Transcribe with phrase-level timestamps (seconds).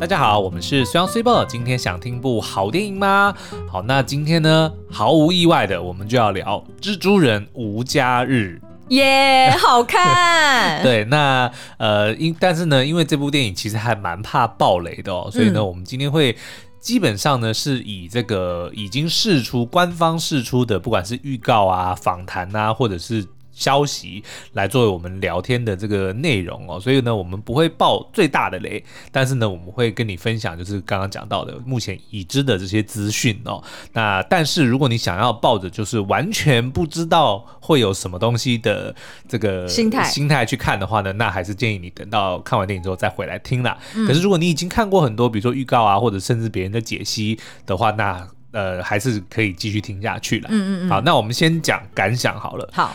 [0.00, 1.44] 大家好，我们是虽阳虽报。
[1.44, 3.32] 今天想听部好电影吗？
[3.70, 8.60] 好，那今天呢，毫无意外的，我们就要聊《蜘蛛人无家日》。
[8.88, 10.82] 耶，好看。
[10.82, 16.36] 对，那呃，因但是呢，因为这部电影其实还蛮怕暴雷的哦，所以呢，嗯、我们今天会
[16.80, 23.24] 基本上呢是以这个已经释出官方释出的，不管是预告啊、访谈啊，或者是。
[23.54, 33.62] 消息来作为我们聊天的这个内容哦，所以呢，我们不会爆最大的雷，但是呢，我们会跟你分享，就是刚刚讲到的目前已知的这些资讯哦。
[33.92, 38.94] 那但是如果你想要抱着就是完全不知道会有什么东西的
[39.28, 43.78] 这个心态心态去看的话呢，那还是建议你等到看完电影之后再回来听啦。
[43.94, 50.48] 嗯、可是如果你已经看过很多，比如说预告啊，或者甚至别人的解析的话，那呃还是可以继续听下去了。
[50.50, 50.90] 嗯嗯嗯。
[50.90, 52.68] 好，那我们先讲感想好了。
[52.72, 52.94] 好。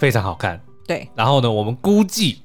[0.00, 1.06] 非常好看，对。
[1.14, 2.40] 然后呢，我们估计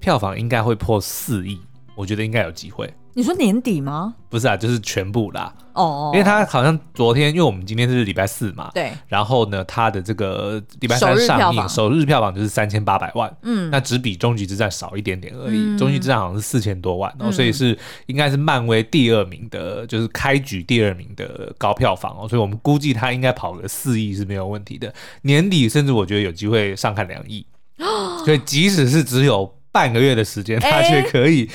[0.00, 1.58] 票房应该会破四亿，
[1.96, 2.92] 我觉得应该有机会。
[3.14, 4.14] 你说年底吗？
[4.28, 5.54] 不是啊，就是全部啦。
[5.74, 8.92] 哦，因为他好像昨天，因为我们今天是礼拜四嘛，对。
[9.08, 15.76] 然后呢，他的这个礼拜三上映，首日票房就是三千八百万，嗯，那只比终极之战少一点点而已。
[15.76, 24.92] 终极之战好像是四千多万，哦，所以是应该是漫威第二名的，就是开局第二名的高票房哦，所以我们估计他应该跑个四亿是没有问题的。
[25.22, 27.44] 年底甚至我觉得有机会上看两亿，
[28.24, 31.50] 所以即使是只有半个月的时间，他却可以。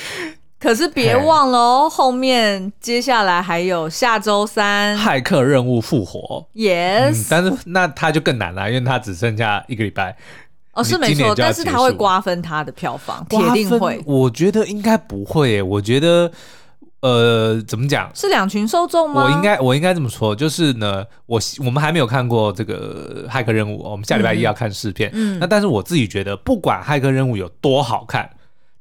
[0.60, 10.18] 可是别忘了哦，后面接下来还有下周三骇客任务复活，Yes，嗯，但是那他就更难了，因为他只剩下一个礼拜。
[10.74, 14.02] 哦，是没错，但是他会瓜分他的票房，铁定会。
[14.06, 16.30] 我觉得应该不会诶，我觉得
[17.02, 18.12] 呃，怎么讲？
[18.14, 19.24] 是两群受众吗？
[19.24, 25.10] 我应该我应该这么说，就是呢，我我们还没有看过这个骇客任务，我们下礼拜一要看试片。
[25.14, 28.30] 嗯，那但是我自己觉得，不管骇客任务有多好看。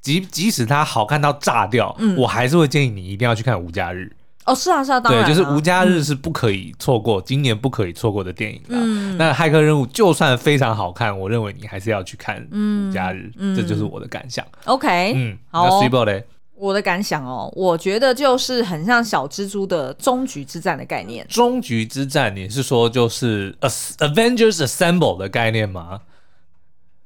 [0.00, 4.10] 即即使它好看到炸掉，嗯、我还是会建议你一定要去看《无家日》。
[4.44, 8.78] 哦，是啊，是啊，当然，对，就是《无家日》是不可以错过，嗯、今年不可以错过的电影了。
[8.80, 12.40] 嗯、那《骇客任务》就算非常好看，我认为你还是要去看
[12.88, 14.42] 《无家日》，嗯，这就是我的感想。
[14.64, 15.68] OK，嗯，好、哦。
[15.70, 16.24] 那水宝嘞？
[16.54, 21.24] 我的感想哦，我觉得就是很像小蜘蛛的终局之战的概念。
[21.28, 26.00] 终局之战，你是说就是 Avengers Assemble 的概念吗？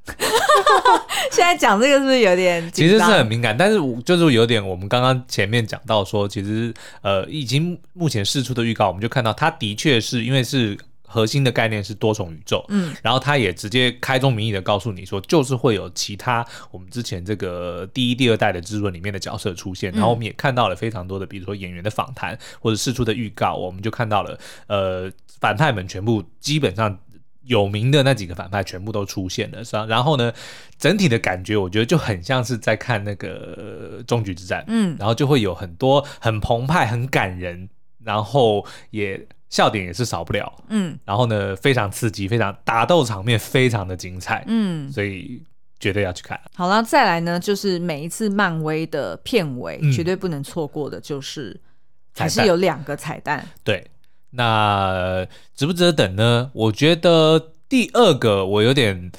[1.31, 2.61] 现在讲这个是不是有点？
[2.73, 10.77] 其实是很敏感，但是就是有点，我们刚刚前面讲到说，其实呃，已经目前释出的预告，我们就看到它的确是因为是
[11.07, 24.37] 核心的概念是多重宇宙，嗯，然后它也直接开宗明义的告诉你说，就是会有其他我们之前这个第一、第二代的蜘蛛人里面的角色出现，然后我们也看到了非常多的，比如说演员的访谈或者释出的预告，我们就看到了
[24.67, 25.09] 呃，
[25.39, 26.99] 反派们全部基本上。
[27.45, 29.85] 有名的那几个反派全部都出现了，是吧？
[29.87, 30.33] 然后呢，
[30.79, 37.69] 整体的感觉我觉得就很像是在看那个终局之战，嗯，然后就会有很多很澎湃、很感人，
[38.05, 45.43] 然后也笑点也是少不了，嗯，然后呢，非常刺激，非常打斗场面非常的精彩，嗯，所以
[45.81, 46.41] 绝对要去看。
[46.55, 51.61] 好了，再来呢，就是每一次漫威的片尾、嗯、绝对不能错过的，就是
[52.15, 53.85] 还是有两个彩蛋，对。
[54.33, 56.51] 那值不值得等呢？
[56.55, 59.13] 我觉得第二个我有点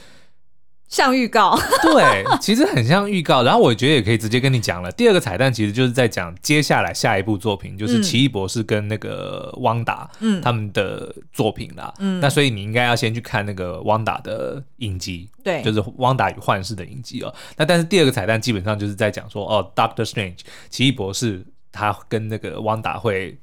[0.87, 3.43] 像预告， 对，其实很像预告。
[3.43, 11.93] 然后我觉得也可以直接跟你讲了，第二个彩蛋其实就是在讲接下来下一部作品，就是奇异博士跟那个汪达，嗯，他们的作品啦。
[11.99, 17.33] 嗯，那所以你应该要先去看那个汪达的影集，对，就是汪达与幻视的影集哦。
[17.55, 23.37] 那但是第二个彩蛋基本上就是在讲说，哦，Doctor Strange 奇异博士他跟那个汪达会。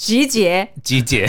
[0.00, 1.28] 集结，集结，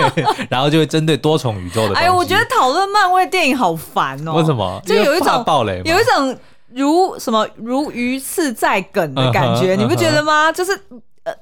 [0.48, 1.94] 然后就会针对多重宇宙的。
[1.94, 4.32] 哎，我觉得讨论漫威电影好烦哦。
[4.32, 4.80] 为什么？
[4.86, 6.34] 就有一种暴雷，有一种
[6.72, 10.50] 如什么如鱼刺在梗的感觉，你不觉得吗？
[10.50, 10.72] 就是
[11.24, 11.34] 呃，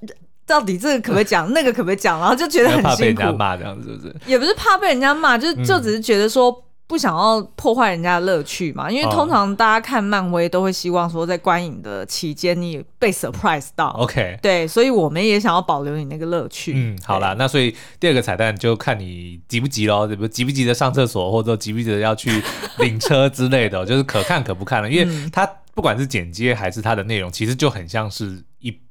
[0.44, 3.22] 到底这个可不可以讲，那个可不可以讲，然后就觉得很辛苦。
[3.22, 4.16] 怕被人家骂这样子是不是？
[4.26, 6.60] 也不是怕被人家骂，就就只是觉得说。
[6.86, 8.90] 不想要破坏人家的乐趣嘛？
[8.90, 13.88] 因为通常大家看漫威都会希望说，在观影的期间你被 surprise 到。
[13.98, 16.74] OK，对，所以我们也想要保留你那个乐趣。
[16.76, 22.42] 嗯，好啦，那所以第二个彩蛋就看你急不急喽，不急不急着上厕所，或者急不急着要去
[22.78, 24.90] 领车之类的，就是可看可不看了。
[24.90, 28.42] 因为它不管是剪接还是它的内容，其实就很像是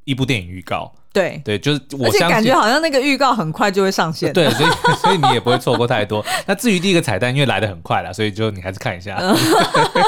[0.05, 0.93] 一一部电影预告。
[1.11, 4.33] 对对，就是我，相信感觉好像那个预告很快就会上线。
[4.33, 6.25] 对，所以 所以你也不会错过太多。
[6.47, 9.15] 那至于第一个彩蛋，因为来的很快了，所以就你还是看一下。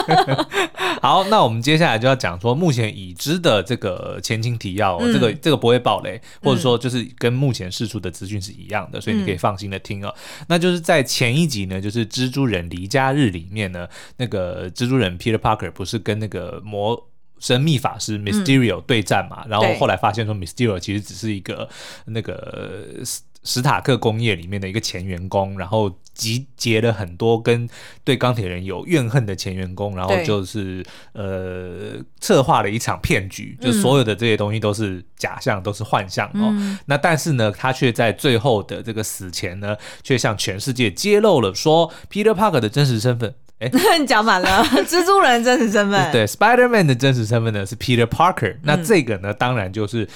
[1.03, 10.11] 好，那我们接下来就要讲说目前已知的这个前情提要，嗯、这个这个不会爆雷，或者说就是跟目前释出的资讯是一样的，所以你可以放心的听哦。
[10.17, 13.87] 嗯、那就是在前一集呢，就是蜘蛛人离家日里面呢，
[14.17, 16.99] 那个蜘蛛人 Peter Parker 不是跟那个魔。
[17.45, 21.69] 神秘法师 Mysterio 对战嘛，嗯、然后后来发现说 Mysterio 其实只是一个
[22.05, 23.03] 那个。
[23.03, 27.69] 史史塔克工业里面的一个前员工，然后集结了很多跟
[28.03, 30.83] 对钢铁人有怨恨的前员工，然后就是
[31.13, 36.49] 呃策划了一场骗局，就所有的这些东西都是假象，都是幻象哦。
[36.53, 43.35] 嗯、那但是呢，他却在最后的这个死前呢，却向全世界揭露了说 Peter Parker 的真实身份。
[43.59, 46.11] 哎，你 讲反了， 蜘蛛人真实身份。
[46.11, 48.53] 对，Spider-Man 的真实身份呢是 Peter Parker。
[48.53, 50.07] 嗯、那这个呢，当然就是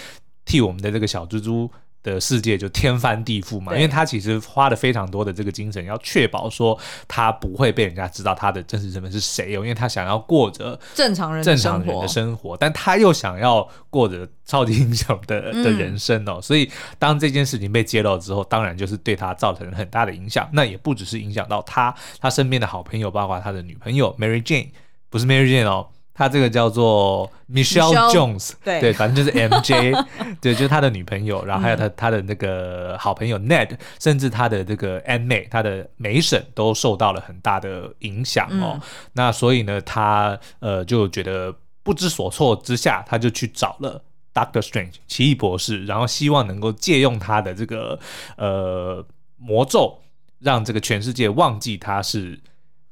[0.45, 1.71] 替我们的这个小蜘蛛。
[2.01, 20.49] 的世界就天翻地覆嘛，因为他其实花了非常多的这个精神，要确保说他不会被人家知道他的真实身份是谁哦，因为他想要过着正常人正常人的生活，但他又想要过着超级英雄的的人生哦，所以当这件事情被揭露之后，当然就是对他造成了很大的影响。
[20.53, 24.69] 那也不只是影响到他，他身边的好朋友，包括他的女朋友 Mary Jane，
[25.09, 25.87] 不是 Mary Jane 哦。
[26.19, 30.05] 他这个叫做 Michelle Jones，对对，反正就是 MJ，
[30.41, 38.73] 对，就是他的女朋友，然后还有他他的那个好朋友 Ned，甚至他的这个 Aunt May，他的梅婶都受到了很大的影响哦。
[38.73, 38.81] 嗯、
[39.13, 47.97] 那所以呢，他呃就觉得不知所措之下，他就去找了 Doctor Strange 奇异博士，然后希望能够借用他的这个
[48.35, 49.05] 呃
[49.37, 49.97] 魔咒，
[50.39, 52.37] 让这个全世界忘记他是。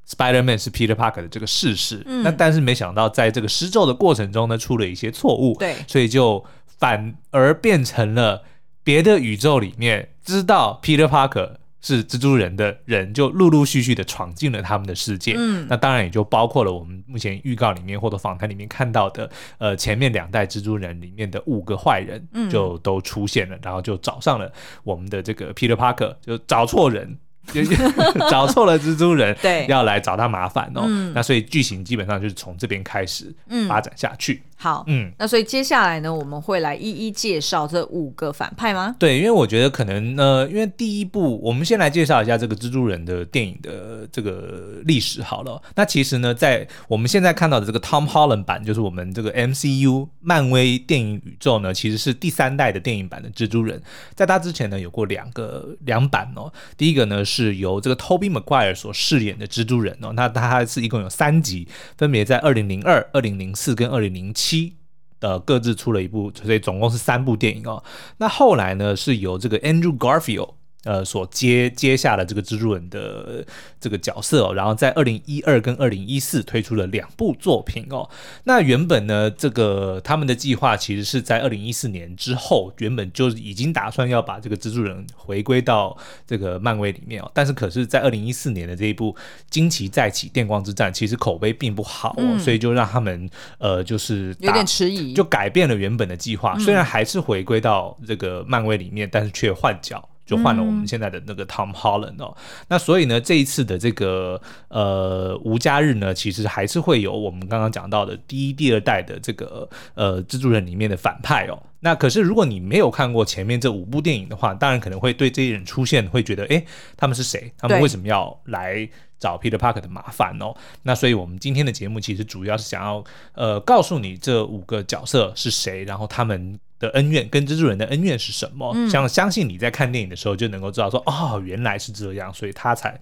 [0.09, 8.43] Spider-Man 是 Peter Parker 的这个事实，嗯，那但是没想到在这个施咒的过程中呢，出了一些错误，对，所以就反而变成了
[8.83, 24.49] 别的宇宙里面知道 Peter Parker 是蜘蛛人的人，就陆陆续续的闯进了他们的世界，嗯，那当然也就包括了我们目前预告里面或者访谈里面看到的，呃，前面两代蜘蛛人里面的五个坏人，就都出现了，嗯，然后就找上了
[24.83, 27.17] 我们的这个 Peter Parker，就找错人。
[28.29, 30.83] 找错了蜘蛛人，对，要来找他麻烦哦。
[30.85, 33.33] 嗯、那所以剧情基本上就是从这边开始
[33.67, 34.41] 发展下去。
[34.57, 38.95] 嗯好，嗯，那所以接下来呢，我们会来一一介绍这五个反派吗？
[38.97, 45.61] 对，因为我觉得可能呢，因为第一部，我们先来介绍一下这个蜘蛛人的电影的这个历史好了。
[45.75, 53.79] 那其实呢，在我们现在看到的这个 Tom Holland 版，就是我们这个 MCU 漫威电影宇宙呢，其实是第三代的电影版的蜘蛛人。
[54.15, 56.51] 在他之前呢，有过两个两版哦。
[56.75, 64.46] 第一个呢，是由这个 Tobey Maguire 所饰演的蜘蛛人哦，那他是一共有三集，分别在二零零二、二零零四跟二零零七。
[64.47, 64.77] 七
[65.19, 67.83] 的各自出了一部，所以总共是三部电影哦。
[68.17, 70.53] 那后来呢，是由这个 Andrew Garfield。
[70.87, 73.45] 呃，所接接下了这个蜘蛛人的
[73.77, 78.09] 这个角色哦，然后在二零一二跟二零一四推出了两部作品哦。
[78.45, 87.29] 那原本呢，这个他们的计划其实是在二零一四年之后，原本就已经打算要把这个蜘蛛人回归到这个漫威里面哦。
[87.33, 89.13] 但是可是在二零一四年的这一部
[89.49, 96.57] 《惊奇再起：电光之战》，其实口碑并不好哦，嗯、所以就让他们呃就是有点迟疑，就改变了原本的计划。
[96.59, 100.07] 虽然还是回归到这个漫威里面，但是却换角。
[100.27, 111.57] 就换了我们现在的那个 Tom Holland 哦，嗯、那所以呢，这一次的这个呃无家日呢，其实还是会有我们刚刚讲到的第一、第二代的这个呃蜘蛛人里面的反派哦。
[111.79, 116.61] 那可是如果你没有看过前面这五部电影的话，当然可能会对这些人出现会觉得，哎，
[116.97, 117.49] 他们是谁？
[117.57, 118.87] 他们为什么要来
[119.17, 120.53] 找 Peter Parker 的麻烦哦？
[120.83, 123.01] 那所以我们今天的节目其实主要是想要
[123.33, 126.59] 呃告诉你这五个角色是谁，然后他们。
[126.79, 128.73] 的恩怨跟蜘蛛人的恩怨是什么？
[128.89, 132.99] 相、嗯、相信你在看电影的时候就能够知道说，哦，原来是这样，所以他才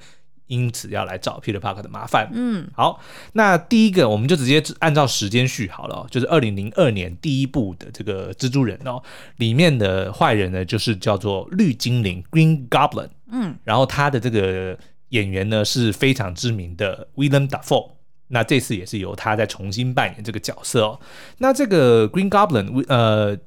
[0.47, 2.29] 因此要来找 Peter Parker 的麻烦。
[2.31, 3.01] 嗯，好，
[3.33, 9.01] 那第一个我们就直接按照时间序好了，就是二零零二年第一部的这个蜘蛛人哦，
[9.37, 13.09] 里面的坏人呢就是叫做绿精灵 Green Goblin。
[13.31, 14.77] 嗯，然后他的这个
[15.09, 17.91] 演员呢是非常知名的 Willam Dafoe。
[18.27, 20.99] 那这次也是由他再重新扮演这个角色哦。
[21.39, 23.37] 那这个 Green Goblin，呃。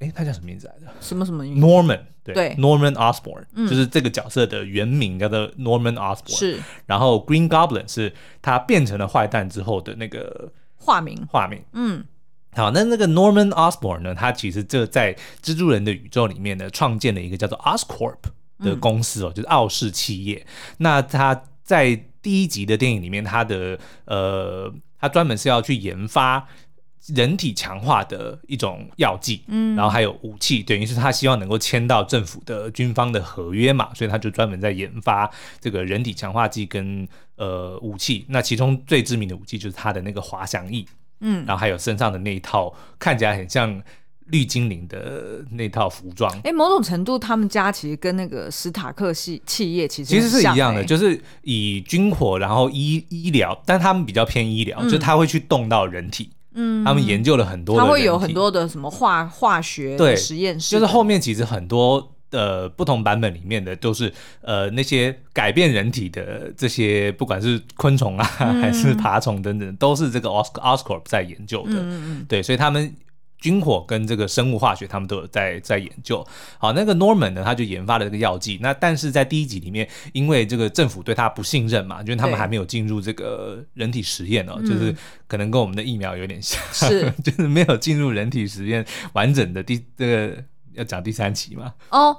[0.00, 0.86] 哎，他叫什么名字来着？
[0.98, 6.38] 什么什么？Norman，对，对，Norman Osborn，嗯，就是这个角色的原名叫做 Norman Osborn。
[6.38, 11.26] 是，然后 Green Goblin 是他变成了坏蛋之后的那个化名。
[11.30, 12.02] 化名，嗯，
[12.52, 14.14] 好，那那个 Norman Osborn 呢？
[14.14, 18.16] 他其实这在蜘蛛人的宇宙里面呢，创建了一个叫做 Oscorp
[18.60, 20.46] 的公司哦，嗯，就是奥氏企业。
[20.78, 26.48] 那他在第一集的电影里面，他的呃，他专门是要去研发。
[27.06, 35.28] 人体强化的一种药剂，嗯，然后还有武器，等于是他希望能够签到政府的军方的合约嘛，所以他就专门在研发
[35.60, 38.26] 这个人体强化剂跟呃武器。
[38.28, 40.86] 那其中最知名的武器就是他的那个滑翔翼，
[41.20, 43.82] 嗯，然后还有身上的那一套看起来很像
[44.26, 46.30] 绿精灵的那套服装。
[46.44, 56.30] 哎，某种程度他们家其实跟那个史塔克系企业其实其实是一样的，就是以军火然后医医疗，但他们比较偏医疗，嗯、就是他会去动到人体。
[56.54, 72.94] 嗯，他们研究了很多，他会有很多的什么化化学对实验室，就是后面其实很多呃不同版本里面的都是呃那些改变人体的这些，不管是昆虫啊、嗯、还是爬虫等等，都是这个 Oscorp 在研究的，嗯嗯，对，所以他们。
[73.40, 76.26] 军火跟这个生物化学，他们都有在在研究。
[76.58, 78.58] 好，那个 Norman 呢，他就研发了这个药剂。
[78.60, 84.94] 那但是在第一集里面，因为这个政府对他不信任嘛，就是他们还没有进入这个人体实验哦，就是
[85.26, 90.36] 可能跟我们的疫苗有点像，是 就是没有进入人体实验完整的第这个
[90.74, 91.72] 要讲第三期嘛？
[91.88, 92.16] 哦，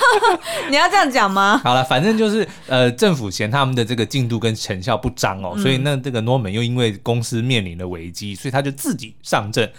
[0.70, 1.60] 你要这样讲吗？
[1.62, 9.70] 好了，反正就是呃，政府嫌他们的这个进度跟成效不彰哦，所以那这个 Norman 又因为公司面临了危机，所以他就自己上阵。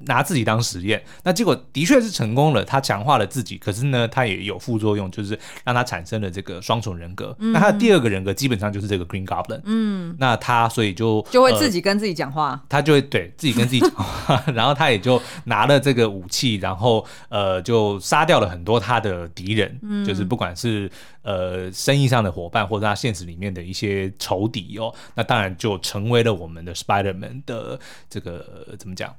[0.00, 2.64] 拿自己当实验，那结果的确是成功了。
[2.64, 7.34] 他强化了自己，可是呢，他也有副作用，就是让他产生了这个双重人格。
[7.38, 9.60] 嗯、那他的第二个人格基本上就是这个 Green Goblin。
[9.64, 20.90] 嗯，那他所以就就会自己跟自己讲话，呃、他就会对自己跟自己讲话，然后他也就拿了这个武器，然后呃，就杀掉了很多他的敌人，嗯、就是不管是
[21.22, 27.78] 呃生意上的伙伴，或者他现实里面的一些仇敌哦，那当然就成为了我们的 Spider-Man 的
[28.08, 29.14] 这个怎么讲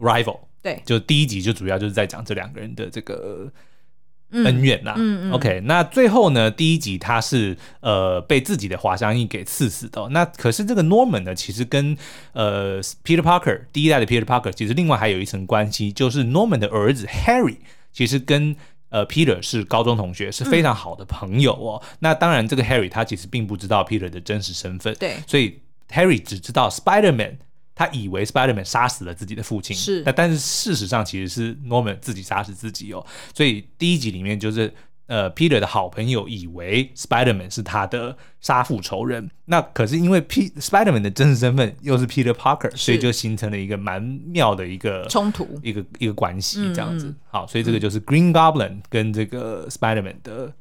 [0.00, 3.50] ？Rival 对，就第一集就主要就是在讲这两个人的这个
[4.32, 4.94] 恩怨啦。
[4.96, 5.32] 嗯嗯。
[5.32, 10.08] OK，那最后呢，第一集他是呃被自己的滑翔翼给刺死的。
[10.10, 11.96] 那可是这个 Norman 呢，其实跟
[12.32, 17.56] 呃 Peter Parker 第一代的 Peter Parker 其实另外还有一层关系，就是 Norman 的儿子 Harry
[17.92, 18.54] 其实跟
[18.90, 21.80] 呃 Peter 是高中同学，是非常好的朋友哦。
[21.82, 25.58] 嗯、那当然，这个 Harry 他其实并不知道 Peter 的真实身份，对，所以
[25.90, 27.36] Harry 只知道 Spider-Man。
[27.80, 33.02] 他以为 Spider-Man 杀死了自己的父亲，是，但但是事实上其实是 Norman 自己杀死自己哦。
[33.34, 34.70] 所以第一集里面就是
[35.06, 47.06] 呃 Peter 的好朋友以为 Spider-Man 是他的杀父仇人，那可是因为 P Spider-Man 的真实身份又是 Peter Parker，所以就形成了一个蛮妙的一个冲突，一个一个关系这样子。
[47.06, 50.52] 嗯、好，所以这个就是 Green Goblin 跟这个 Spider-Man 的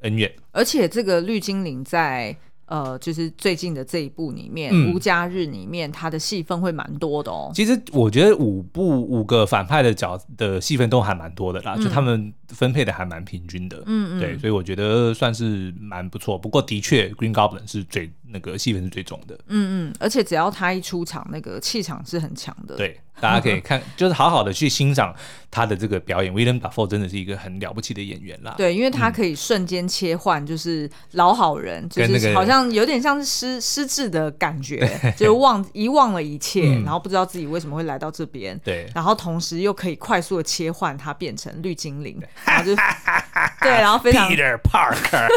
[0.00, 2.34] 恩怨，而且这个绿精灵在。
[2.66, 7.50] 呃，就是最近的这一部里面，嗯《无家日》里面，他的戏份会蛮多的哦。
[7.54, 13.82] 其实我觉得五部五个反派的角的戏份都还蛮多的啦，嗯、就他们分配的还蛮平均的。
[13.86, 16.38] 嗯嗯，对，所以我觉得算是蛮不错。
[16.38, 19.34] 不过的确，Green Goblin 是最那个戏份是最重的。
[19.48, 22.76] 嗯嗯，而且只要他一出场，那个气场是很强的。
[22.76, 23.00] 对。
[23.20, 25.14] 大家可以看， 就是好好的去欣赏
[25.48, 26.34] 他的这个表演。
[26.34, 28.56] William Dafoe 真的是一个很了不起的演员啦。
[28.58, 34.80] 对，因为他可以瞬间切换，就是老好人，就是好像有点像是失失智的感觉，
[35.16, 38.60] 就是忘遗忘了一切，然后不知道自己为什么会来到这边。
[38.64, 42.76] 对，然后同时又可以快速的切换，他变成绿精灵，然后就
[43.62, 45.28] 对，然后非常 Peter Parker。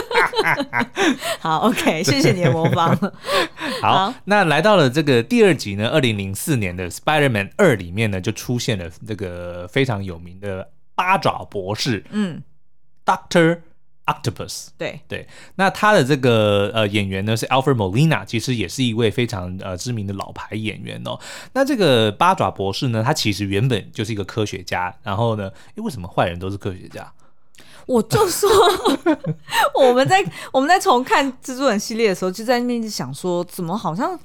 [1.39, 2.97] 好，OK，谢谢你的模仿。
[3.81, 7.77] 好，那来到了这个第二集呢，二零零四年的 Spider-Man 二。
[7.77, 12.41] 里面呢，就出现了这个非常有名的八爪博士，嗯
[13.05, 13.59] ，Doctor
[14.07, 21.19] Octopus，对对，那他的这个呃演员呢是 Alfred Molina，其实也是一位非常呃知名的老牌演员哦。
[21.53, 27.11] 那这个八爪博士呢，他其实原本就是一个科学家，然后呢，诶，为什么坏人都是科学家？
[27.85, 28.49] 我就说
[29.79, 34.19] 我们在我们在重看蜘蛛人系列的时候，就在那边想说，怎么好像。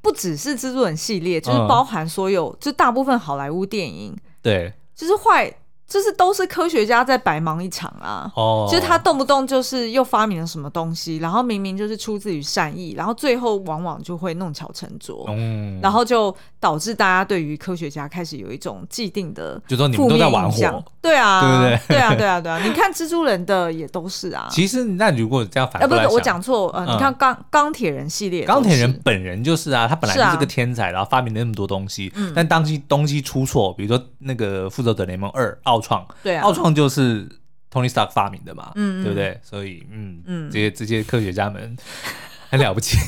[0.00, 5.52] 不只是蜘蛛人系列，就是包含所有，嗯、就大部分好莱坞电影，对，就是坏。
[5.88, 8.30] 就是都是科学家在白忙一场啊！
[8.36, 8.70] 哦，oh.
[8.70, 21.96] 就是他动不动就是又发明了什么东西，然后明明就是出自于善意，然后最后往往就会弄巧成拙，嗯，然后就导致大家对于科学家开始有一种既定的，就说你们都在玩火，对啊，对不对？
[21.96, 22.58] 对啊，对啊，对啊！
[22.58, 24.48] 你看蜘蛛人的也都是啊。
[24.50, 36.52] 其实那如果这样反过来，呃，不是我讲错，呃，你看钢钢铁人系列，钢铁人本人就是啊，他本来就是个天才，然后发明了那么多东西，嗯，但当西东西出错，比如说那个复仇者联盟二奥创，对啊。
[36.58, 37.24] 创就是
[37.72, 39.38] Tony Stark 发明的嘛，嗯，对不对？
[39.44, 41.76] 所以，嗯嗯，这些这些科学家们
[42.50, 42.98] 很了不起。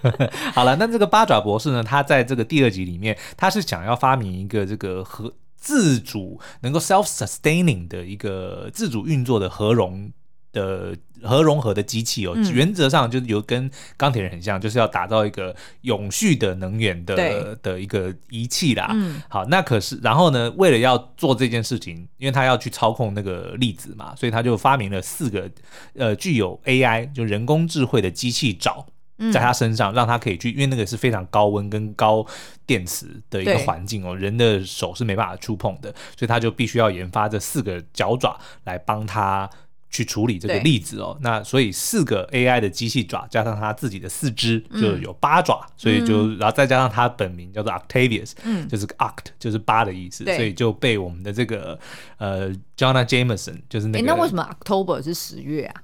[0.54, 1.82] 好了，那这个八爪博士呢？
[1.82, 10.10] 他在这个第二集里面，他是想要发明一个这个核自主能够 self-sustaining 的一个自主运作的核融
[10.52, 18.90] 的核融合的机器哦，嗯、原则上就是有跟钢铁人很像，就是要打造一个永续的能源的的一个仪器啦。
[18.94, 25.50] 嗯、好，那可是然后呢，为了要做这件事情，因为他要去操控那个粒子嘛，所以他就发明了四个
[25.94, 28.86] 呃具有 AI 就人工智慧的机器爪，
[29.32, 32.26] 在他身上，嗯、让他可以去，因为那个是非常高温跟高
[32.66, 39.48] 电磁的一个环境哦，人的手是没办法触碰的，所以他就必须要研发这四个脚爪来帮他。
[39.90, 41.18] 去处理这个粒子哦。
[41.20, 51.78] 那所以四个 AI 的机器爪加上它自己的四肢就有八爪，嗯、所以就然后再加上它本名叫做 Octavius，嗯，就是 Oct 就是八的意思，所以就被我们的这个
[52.18, 54.06] 呃 Jonah Jameson 就是那个。
[54.06, 55.82] 那为什么 October 是十月啊？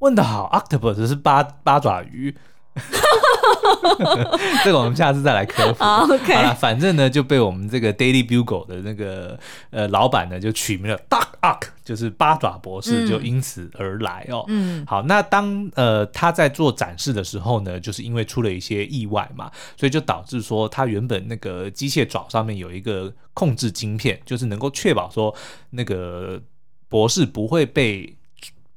[0.00, 2.36] 问的好，Octopus 是八八爪鱼。
[4.64, 5.84] 这个我们下次再来科普。
[5.84, 6.34] Oh, okay.
[6.34, 9.38] 好了，反正呢就被我们这个 Daily Bugle 的那个
[9.70, 14.44] 呃老板呢就取名了 Doc Ock，就是八爪博士，就因此而来哦。
[14.48, 25.32] 嗯，好，那当呃他在做展示的时候呢，就是因为出了一些意外嘛，所以就导致说他原本那个机械爪上面有一个控制晶片，就是能够确保说
[25.70, 26.42] 那个
[26.88, 28.16] 博士不会被。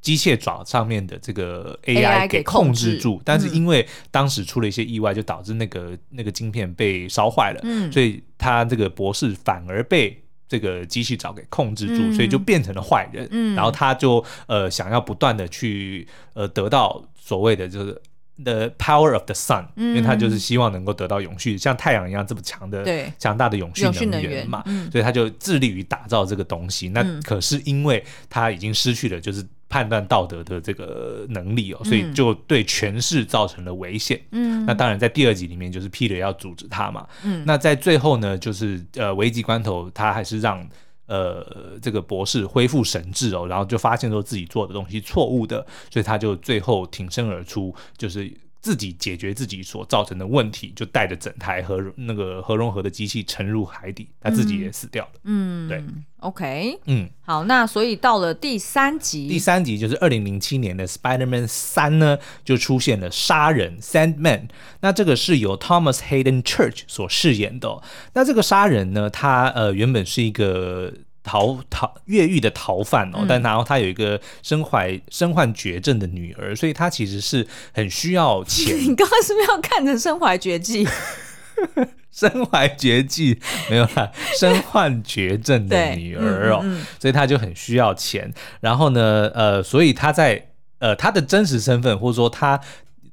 [0.07, 18.01] 机械爪上面的这个 AI 给控制住，但是因为当时出了一些意外，就导致那个那个晶片被烧坏了，嗯，所以他这个博士反而被这个机器爪给控制住，所以就变成了坏人，嗯，然后他就呃想要不断的去呃得到所谓的就是
[18.41, 26.87] the power of the sun，因为他就是希望能够得到永续，像太阳一样这么强的强大的永续能源嘛，所以他就致力于打造这个东西。
[26.87, 29.45] 那可是因为他已经失去了就是。
[29.69, 34.21] 判断道德的这个能力哦，所以就对权势造成了危险。
[34.31, 37.07] 嗯，那当然在第二集里面就是 Peter 要阻止他嘛。
[37.23, 40.67] 嗯，那在最后呢，就是呃危急关头，他还是让
[41.07, 48.31] 呃这个博士恢复神智哦，然后就发现说自己做的东西错误的，所以他就最后挺身而出，就是。
[48.61, 55.11] 自己解决自己所造成的问题，就带着整台核那个核融合的机器沉入海底，他自己也死掉了。
[55.23, 55.83] 嗯，对
[56.19, 64.49] ，OK，嗯，好，那所以到了第三集，第三集就是二零零七年的 Spider-Man 三呢，就出现了杀人 Sandman。
[64.81, 67.81] 那这个是由 Thomas Hayden Church 所饰演的。
[68.13, 70.93] 那这个杀人呢，他呃原本是一个。
[71.27, 78.75] 逃逃越狱的逃犯哦，但然后他有一个身怀身患绝症的女儿，所以他其实是很需要钱。
[78.79, 80.87] 你刚刚是不是要看着身怀绝技？
[82.09, 88.33] 身怀绝技没有啦，身患绝症的女儿哦， 嗯嗯、所以他就很需要钱。
[88.61, 90.47] 然后呢，呃，所以他在
[90.79, 92.59] 呃他的真实身份或者说他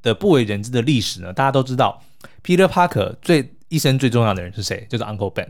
[0.01, 2.03] 的不为人知的历史呢，大家都知道
[2.43, 4.87] ，Peter Parker 最一生最重要的人是谁？
[4.89, 5.49] 就是 Uncle Ben，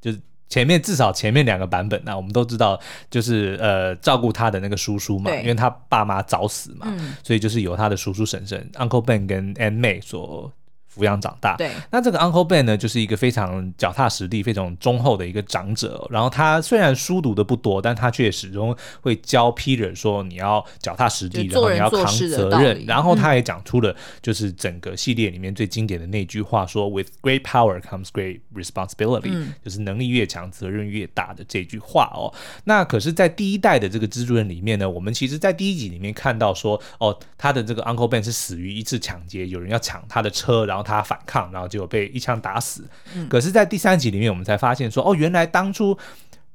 [0.00, 0.20] 就是。
[0.50, 2.78] 前面至少前面两个版本那、啊，我们都知道，
[3.10, 10.52] 就是呃照顾他的那个叔叔嘛，因为他爸妈早死嘛，嗯、所以就是由他的叔叔婶婶 Uncle Ben 跟 Aunt May 所。
[10.92, 11.70] 抚养长大，对。
[11.92, 16.04] 那这个 Uncle Ben 呢，就是一个非常脚踏实地、非常忠厚的一个长者。
[16.10, 42.88] 然后他虽然书读的不多，但他却始终会教 Peter 说：“你要脚踏实地，然后你要扛责任。”然后他也讲出了就是整个系列里面最经典的那句话：“说、嗯、With great power comes great responsibility，、嗯、就是能力越强，责任越大的这句话哦。”那可是，在第一代的这个蜘蛛人里面呢，我们其实在第一集里面看到说：“哦，他的这个 Uncle Ben 是死于一次抢劫，有人要抢他的车，然后。”他反抗，然后就被一枪打死。
[43.14, 45.96] 嗯、可是，在第三集里面，我们才发现说，哦，原来当初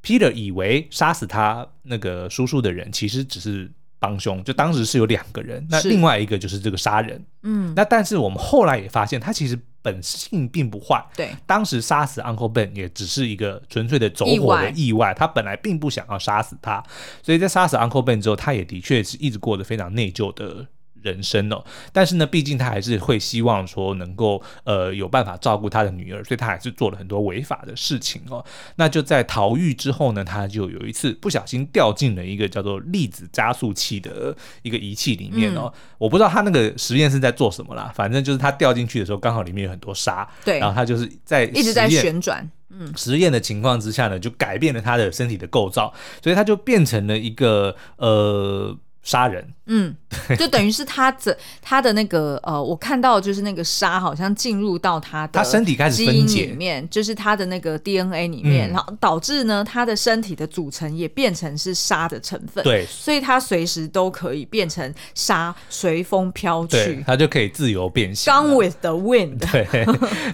[0.04, 4.44] Peter 以为杀死他那个叔叔的人，其实只是帮凶。
[4.44, 7.24] 就当时是有两个人，那另外一个就是这个杀人。
[7.44, 11.04] 嗯，那但是我们后来也发现，他其实本性并不坏。
[11.16, 16.84] 对，当时杀死 Uncle Ben 也只是一个纯粹的走火的意外，意外他本来并不想要杀死他。
[17.24, 20.68] 所以在杀死 Uncle Ben 之后，他也的确是一直过得非常内疚的。
[21.06, 21.64] 人生哦，
[21.94, 28.44] 但是呢，毕竟他还是会希望说能够呃有办法照顾他的女儿，所以他还是做了很多违法的事情哦。
[28.78, 35.72] 那就在逃狱之后呢，他就有一次不小心掉进了一个叫做粒子加速器的一个仪器里面哦。
[35.76, 48.76] 嗯、我不知道他那个实验是在做什么啦，反正就是他掉进去的时候，刚好里面有很多沙，对，然后他就是在一直在旋转，嗯，实验的情况之下呢，就改变了他的身体的构造，所以他就变成了一个呃。
[49.06, 49.96] 杀人，嗯，
[50.38, 68.32] 就等于是他的他的那个呃，我看到就是那个沙好像进入到他的他身体开始分解里面，就是他的那个 DNA 里面，嗯、然后导致呢他的身体的组成也变成是沙的成分，对，所以他随时都可以变成沙，随风飘去，他就可以自由变形。
[68.32, 69.86] Gone with the wind，对，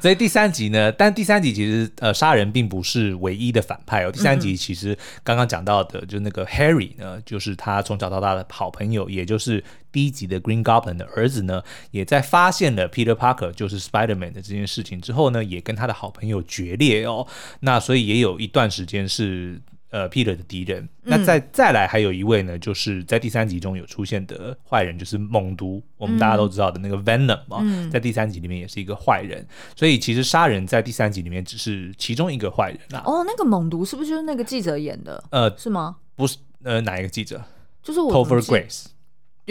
[0.02, 8.46] 所以第三集呢，但第三集其实呃杀人并不是唯一的反派哦，第三集其实刚刚讲到的，嗯、就那个 Harry 呢，就是他从小到大的。
[8.50, 17.28] 好朋友，也就是第一集的 Green Goblin 的儿子呢，也在发现了 Peter Parker 就是 Spider-Man 的这件事情之后呢，也跟他的好朋友决裂哦。
[17.62, 20.84] 那所以也有一段时间是呃 Peter 的敌人。
[20.84, 29.46] 嗯、那再再来还有一位呢，就是在第三集中有出现的坏人，就是猛毒，我们大家都知道的那个 Venom 啊、嗯，在第三集里面也是一个坏人。
[29.76, 33.04] 所以其实杀人在第三集里面只是其中一个坏人啊。
[33.06, 35.24] 哦，那个猛毒是不是就是那个记者演的？
[35.32, 35.98] 呃，是吗？
[36.16, 37.44] 不是，呃，哪一个记者？
[37.84, 38.86] 就是我 Topher Grace。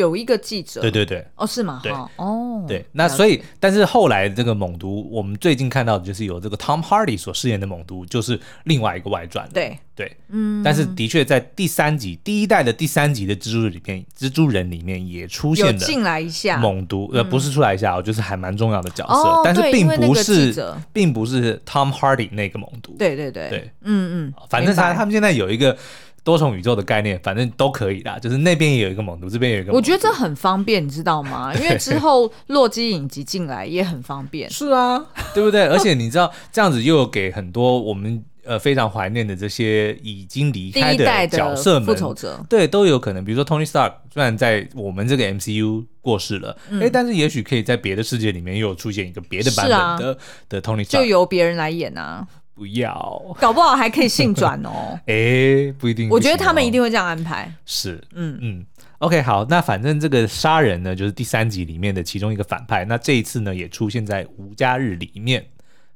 [0.01, 1.81] 有一个记者，对对对，哦，是吗？
[1.83, 9.49] 对，哦，对，那所以，但是后来这个猛毒，我们最近看到的就是有这个 Tom Hardy 所饰演的猛毒，就是另外一个外传。
[9.53, 9.79] 对。
[9.93, 16.57] 对，嗯，但是的确在第三集第一代的第三集的蜘蛛人里面，蜘蛛人里面也出现了进来一下。
[16.57, 20.55] 猛毒，呃，不是出来一下，我就是还蛮重要的角色，但是并不是，
[20.91, 22.97] 并不是 Tom Hardy 那个猛毒。
[22.99, 23.51] 对对对。
[23.51, 25.77] 对，嗯嗯，反正他他们现在有一个。
[26.23, 28.19] 多重宇宙的概念，反正都可以啦。
[28.19, 29.73] 就是那边也有一个猛毒，这边有一个。
[29.73, 31.53] 我觉得这很方便，你知道吗？
[31.59, 34.49] 因为之后洛基影集进来也很方便。
[34.51, 35.05] 是啊，
[35.35, 35.67] 对不对？
[35.67, 43.25] 而且你知道，这样子又给很多我们呃非常怀念的这些已经离开的角色们，复仇者，对，都有可能。
[43.25, 52.27] 比如说 Tony Stark，虽然在我们这个 MCU 过世了，哎、嗯，但是也许可以在别的世界里面又有出现一个别的版本的、啊、的 Tony Stark，就由别人来演啊。
[52.61, 54.93] 不要，搞不好还可以性转哦。
[55.07, 56.11] 哎、欸，不一定。
[56.11, 57.51] 我觉得他们一定会这样安排。
[57.65, 58.67] 是，嗯嗯。
[58.99, 62.85] OK，好，那反正这个杀人呢，就是第三集里面的其中一个反派。
[62.85, 65.43] 那这一次呢，也出现在无家日里面。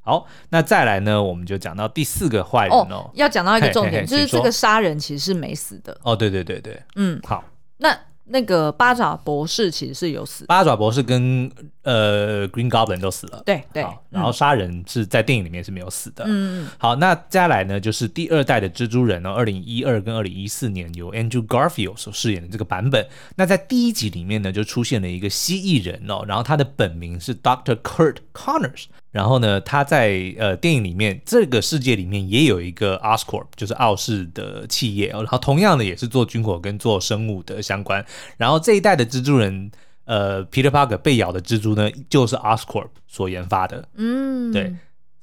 [0.00, 2.86] 好，那再来呢，我们就讲到第四个坏人哦。
[2.88, 5.94] 哦要讲到一个重点，嘿嘿嘿就是这个杀人其实是没死的。
[6.02, 7.44] 哦，对对对对，嗯，好，
[7.76, 7.94] 那。
[8.26, 11.50] 那个八爪博士其实是有死，八爪博士跟
[11.82, 23.06] 呃 Green Goblin 都死了，对对，然后杀人是在电影里面是没有死的，嗯，好，那接下来呢就是第二代的蜘蛛人呢，二零一二跟二零一四年由 Andrew Garfield 所饰演的这个版本，
[23.36, 27.76] 那在第一集里面呢就出现了一个蜥蜴人哦，然后他的本名是 Dr.
[27.82, 28.84] Kurt Connors。
[29.14, 35.18] 然后呢，他在呃电影里面这个世界里面也有一个 Oscorp，就是奥氏的企业哦。
[35.18, 38.04] 然后同样的也是做军火跟做生物的相关。
[38.36, 39.70] 然后这一代的蜘蛛人，
[40.04, 43.88] 呃，Peter Parker 被咬的蜘蛛呢，就是 Oscorp 所研发的。
[43.94, 44.74] 嗯，对，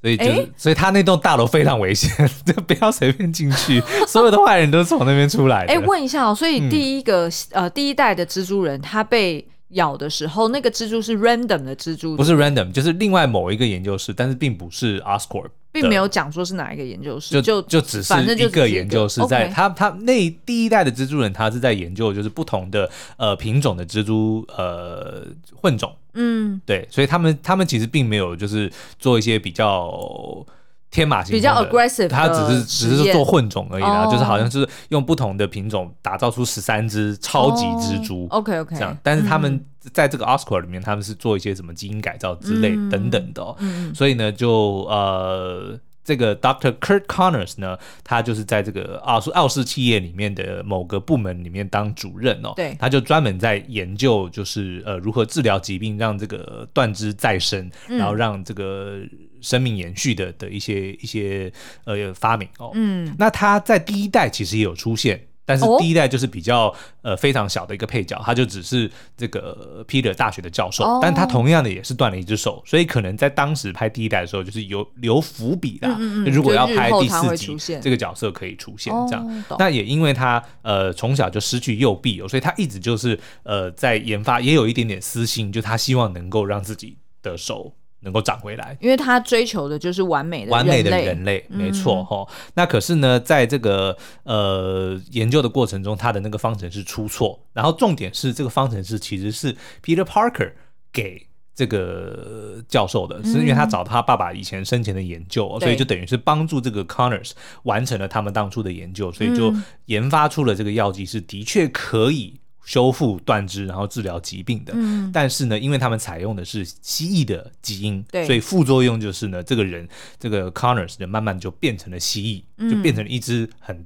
[0.02, 2.10] 所以就是，所以他那栋大楼非常危险，
[2.48, 3.82] 就不要随便进去。
[4.08, 5.74] 所有的坏人都是从那边出来的。
[5.74, 9.46] 哎，问一下哦，所以第一个、嗯、呃第一代的蜘蛛人他被。
[9.72, 30.46] 咬的时候，那个蜘蛛是 random 的蜘蛛，不是 random，就是另外某一个研究室，但是并不是 Oscorp，并没有讲说是哪一个研究室，就就就只是一个研究室，在他他那第一代的蜘蛛人，他是在研究就是不同的呃品种的蜘蛛呃混种，嗯，对，所以他们他们其实并没有就是做一些比较。
[30.92, 38.28] 天马行空，比较 aggressive，他只是只是做混种而已啦，就是好像是用不同的品种打造出十三只超级蜘蛛。
[38.30, 43.56] OK OK，这样，但是他们在这个 Oscorp 里面，他们是做一些什么基因改造之类等等的，
[43.96, 45.80] 所以呢，就呃。
[46.04, 46.72] 这个 Dr.
[46.80, 52.54] Kurt Connors 呢，他就是在这个奥奥氏企业里面的某个部门里面当主任哦。
[52.56, 58.98] 对，他就专门在研究，就是呃如何治疗疾病，让这个断肢再生，嗯、然后让这个
[59.42, 61.52] 生命延续的的一些一些
[61.86, 62.72] 呃发明哦。
[62.74, 65.28] 嗯，那他在第一代其实也有出现。
[65.44, 75.90] 但是第一代就是比较呃非常小的一个配角，他就只是这个 Peter 大学的教授，但他同样的也是断了一只手，所以可能在当时拍第一代的时候，就是有留伏笔的。
[76.32, 79.44] 如果要拍第四集，这个角色可以出现这样。
[79.60, 87.74] 那也因为他呃从小就失去右臂，所以他一直就是呃在研发，也有一点点私心，就他希望能够让自己的手。
[88.02, 92.52] 能够长回来，因为他追求的就是完美的完美的人类，没错哈、嗯。
[92.56, 100.52] 那可是呢，在这个呃研究的过程中，他的那个方程式出错，然后重点是这个方程式其实是 Peter Parker
[100.92, 107.32] 给这个教授的，是因为他找他爸爸以前生前的研究，嗯、所以就等于是帮助这个 Connors
[107.64, 109.54] 完成了他们当初的研究，所以就
[109.86, 112.41] 研发出了这个药剂，是的确可以。
[112.72, 114.72] 修复断肢，然后治疗疾病的。
[114.74, 119.86] 嗯，但是呢，因为他们采用的是蜥蜴的基因，对，所以副作用就是呢，这个人
[120.18, 123.86] 这个 Connors 就慢慢就变成了蜥蜴，嗯、就变成了一只很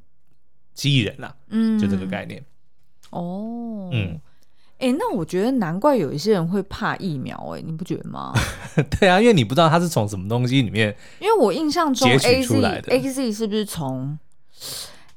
[0.75, 1.35] 蜥蜴人了。
[1.49, 2.45] 嗯，就这个概念。
[3.09, 4.21] 哦，嗯，
[4.77, 8.35] 哎、欸，那我觉得难怪有一些人会怕疫苗、欸，哎，你不觉得吗？
[8.99, 14.19] 对啊，因为你不知道它是从什么东西里面，因为我印象中 A Z A Z 是不是从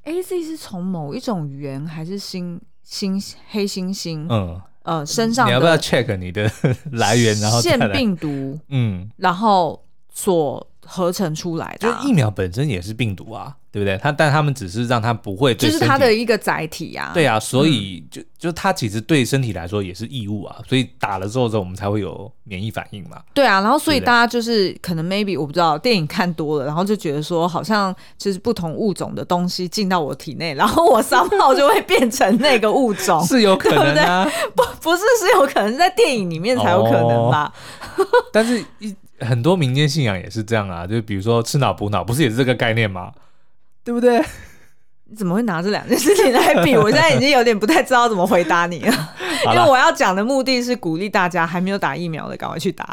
[0.05, 2.59] A Z 是从某一种猿还是新？
[2.89, 6.51] 猩黑猩猩，嗯，呃，身上你要不要 check 你的
[6.93, 7.39] 来源？
[7.41, 13.57] 然后腺病毒，嗯，然后所合成出来的，就疫苗本身也是病毒啊。
[13.79, 13.97] 对不对？
[13.99, 17.13] 他但他们只是让他不会，就是他的一个载体啊。
[17.15, 23.23] 对啊，所以就就他其实对身体来说也是异物啊，所以打了之后之后我们才会有免疫反应嘛。
[23.33, 34.29] 对啊，然后所以大家就是可能 maybe 我不知道电影看多了，然后就觉得说好像就是不同物种的东西进到我体内，然后我 somehow 就会变成那个物种，是有可能啊？
[34.57, 37.53] 不不是是有可能在电影里面才有可能吧？
[38.33, 43.11] 但是一很多民间信仰也是这样啊，就比如说吃脑补脑，不是也是这个概念吗？
[43.89, 44.23] 对不对？
[45.11, 46.77] 你怎么会拿这两件事情来比？
[46.77, 49.15] 我现在已经有点不太知道怎么回答你了，
[49.49, 52.85] 因为我要讲的目的是鼓励大家还没有打疫苗的赶快去打。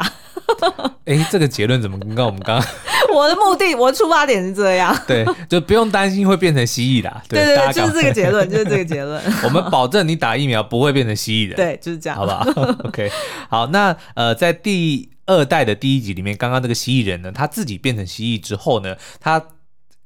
[1.04, 2.68] 哎、欸，这个结论怎么跟我们刚刚？
[3.14, 4.98] 我的目的，我的出发点是这样。
[5.06, 7.22] 对，就不用担心会变成蜥蜴啦。
[7.28, 9.22] 对对对，就是这个结论，就是这个结论。
[9.44, 11.56] 我们保证你打疫苗不会变成蜥蜴的。
[11.56, 13.12] 对，就是这样，好不好？OK，
[13.50, 19.42] 好，那呃，在第二代的第一集里面，刚刚那个蜥蜴人呢，他自己变成蜥蜴之后呢，他。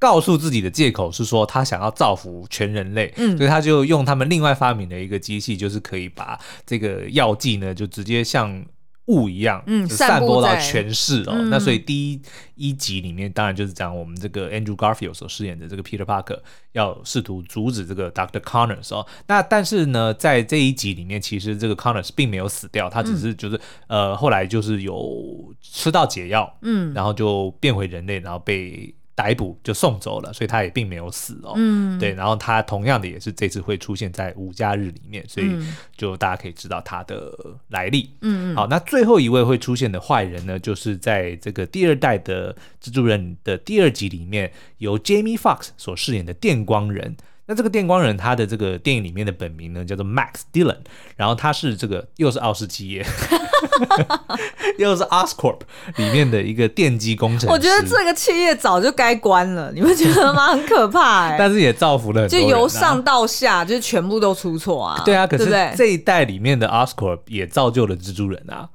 [0.00, 8.64] 告诉自己的借口是说他想要造福全人类，嗯，所以他就用他们另外发明的一个机器，就是可以把这个药剂呢，就直接像
[9.08, 11.34] 雾一样，嗯，散播到全市哦。
[11.50, 12.22] 那所以第一
[12.54, 16.38] 一集里面，当然就是讲我们这个 Andrew Garfield 所饰演的这个 Peter Parker
[16.72, 18.40] 要试图阻止这个 Dr.
[18.40, 19.06] Connors 哦。
[19.26, 23.56] 那但是呢，在这一集里面，其实这个 Connors 并没有死掉，他只是就是、
[23.88, 28.94] 嗯、呃后来就是有吃到解药，嗯，然后就变回人类，然后被。
[29.20, 31.52] 逮捕就送走了，所以他也并没有死哦。
[31.56, 35.46] 嗯，对，然后他同样的也是这次会出现在五家日里面，所以
[35.94, 37.30] 就大家可以知道他的
[37.68, 38.08] 来历。
[38.22, 47.14] 嗯，好，那最后一位会出现的坏人呢，就是在这个第二代的蜘蛛人的第二集里面，由 Jamie Foxx 所饰演的电光人。
[47.44, 50.78] 那这个电光人，他的这个电影里面的本名呢，叫做 Max Dillon，
[51.16, 53.04] 然后他是这个又是奥氏企业，
[54.78, 55.60] 又是 Oscorp
[55.96, 57.48] 里面的一个电机工程师。
[57.48, 60.48] 我觉得这个企业早就该关了，你们觉得吗？
[60.48, 61.36] 很可怕哎、欸。
[61.38, 65.02] 但是也造福了就由上到下，就是全部都出错啊。
[65.04, 68.68] 对啊，可是这一代里面的 Oscorp 也造就了蜘蛛人啊。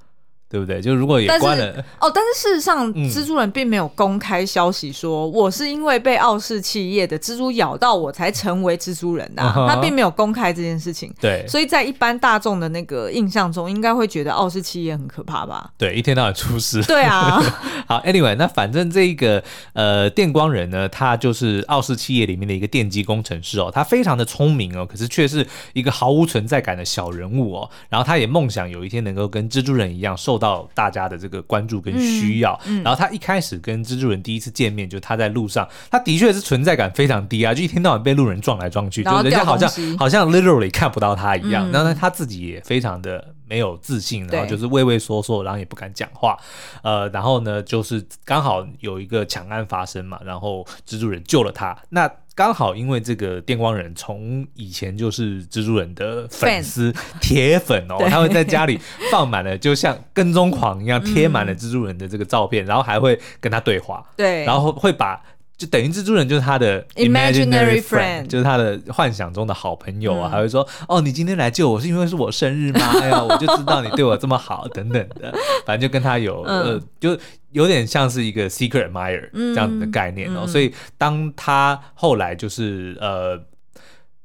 [0.56, 0.82] 对不对？
[0.82, 9.68] 就如果也关了哦，但是事实上，蜘蛛人并没有公开消息说、嗯、我是因为被傲视企业的蜘蛛咬到我才成为蜘蛛人呐、啊，uh -huh.
[9.68, 11.14] 他并没有公开这件事情。
[11.20, 15.72] 对，所以在一般大众的那个印象中，应该会觉得傲视企业很可怕吧？
[15.78, 16.82] 对，一天到晚出事。
[16.84, 17.44] 对啊。
[17.86, 27.70] 好，Anyway，那反正这个呃电光人呢，他就是傲视企业里面的一个电机工程师哦，他非常的聪明哦，可是却是一个毫无存在感的小人物哦。
[27.90, 41.72] 然后他也梦想有一天能够跟蜘蛛人一样受到大家的这个关注跟需要，嗯嗯、然后他一开始跟蜘蛛人第一次见面，就他在路上，他的确是存在感非常低啊，就一天到晚被路人撞来撞去，就人家好像好像 literally 看不到他一样。
[41.72, 46.38] 然后他自己也非常的没有自信，然后就是畏畏缩缩，然后也不敢讲话。
[46.82, 51.78] 呃，然后呢，就是刚好有一个抢案发生嘛，然后蜘蛛人救了他。
[51.90, 65.22] 那刚好因为这个电光人从以前就是蜘蛛人的粉丝铁粉哦，他会在家里放满了，就像跟踪狂一样贴满了蜘蛛人的这个照片，然后还会跟他对话，对，然后会把。
[65.58, 72.82] 就等于蜘蛛人就是他的 imaginary friend，就是他的幻想中的好朋友啊，还会说哦，你今天来救我是因为是我生日吗？
[73.02, 75.34] 哎呀，我就知道你对我这么好，等等的，
[75.66, 77.18] 反正就跟他有呃，就
[77.52, 80.46] 有点像是一个 secret admirer 这样子的概念哦。
[80.46, 83.42] 所以当他后来就是呃，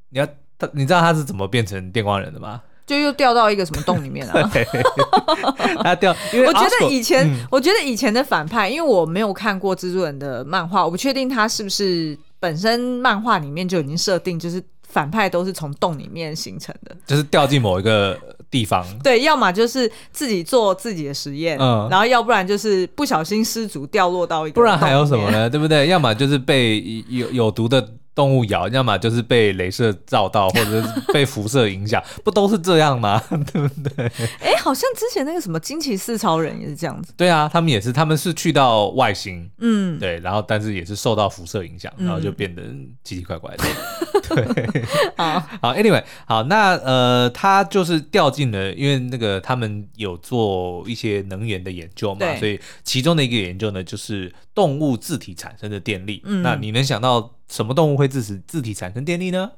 [0.08, 0.26] 你要
[0.58, 2.60] 他，你知道他是怎么变成电光人的吗？
[2.90, 4.50] 就又掉到一个什么洞里面了。
[5.84, 18.18] 他 掉，因为我觉得以前、嗯，我觉得以前的反派，因为我没有看过蜘蛛人的漫画，我不确定他是不是本身漫画里面就已经设定，就是反派都是从洞里面形成的，就是掉进某一个
[18.50, 18.84] 地方。
[19.04, 25.48] 对，要么就是自己做自己的实验，嗯，然后要不然就是不小心失足掉落到一个，不然还有什么呢？
[25.48, 25.86] 对不对？
[25.86, 27.88] 要么就是被有有毒的。
[28.14, 33.22] 动物咬，要么就是被镭射照到，或者是被辐射影响， 不都是这样吗？
[33.52, 34.06] 对不对？
[34.40, 37.12] 哎、欸，好像之前那个什么惊奇四超人也是这样子。
[37.16, 42.62] 对啊，他们也是，他们是去到外星，嗯，对，然后但是也是受到辐射影响，然后就变得
[43.04, 43.64] 奇奇怪怪的。
[44.30, 44.84] 嗯、 对，
[45.16, 56.20] 好，好，Anyway，好，那呃，他就是掉进了，因为那个他们有做一些能源的研究嘛，所以其中的一个研究呢，就是动物自体产生的电力。
[56.24, 57.36] 嗯，那你能想到？
[57.50, 59.50] 什么动物会自使自体产生电力呢？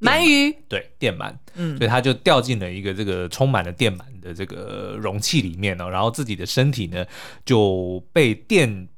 [0.00, 7.06] 鳗鱼，对，电鳗，嗯，所以它就掉进了一个这个充满了电鳗的这个容器里面哦，然后自己的身体呢
[7.44, 8.88] 就被电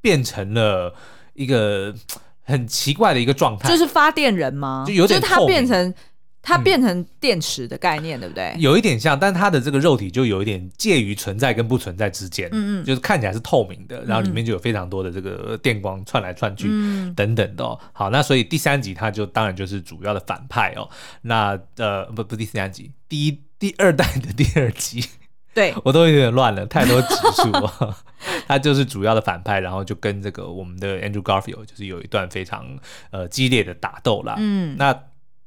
[0.00, 0.94] 变成了
[1.34, 1.94] 一个
[2.42, 4.84] 很奇怪的一个状态，就是发电人吗？
[4.86, 5.92] 就有点就是它变成。
[6.40, 8.54] 它变成电池的概念，嗯，对不对？
[8.58, 17.78] 有一点像，但它的这个肉体就有一点介于存在跟不存在之间，嗯嗯，就是看起来是透明的，然后里面就有非常多的这个电光窜来窜去，嗯，等等的哦。
[17.92, 20.88] 好，那所以第三集它就当然就是主要的反派哦。
[21.22, 25.04] 那呃不不，第三集，第一第二代的第二集，
[25.52, 27.96] 对 我都有点乱了，太多集数了。
[28.48, 32.78] 他就是主要的反派，然后就跟这个我们的 Andrew Garfield 就是有一段非常
[33.10, 34.36] 呃激烈的打斗啦。
[34.38, 34.98] 嗯，那。